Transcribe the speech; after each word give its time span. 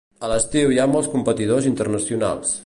A 0.27 0.29
l'estiu 0.29 0.71
hi 0.75 0.79
ha 0.81 0.87
molts 0.95 1.11
competidors 1.17 1.69
internacionals. 1.73 2.59